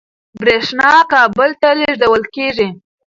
برېښنا 0.39 0.91
کابل 1.11 1.49
ته 1.61 1.69
لېږدول 1.79 2.23
کېږي. 2.35 2.67